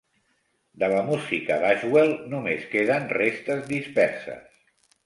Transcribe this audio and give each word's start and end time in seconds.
De 0.83 0.89
la 0.93 1.03
música 1.09 1.59
d'Ashwell 1.65 2.17
només 2.35 2.67
queden 2.75 3.09
restes 3.21 3.67
disperses. 3.77 4.53